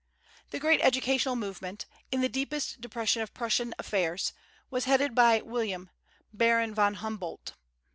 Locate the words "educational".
0.81-1.35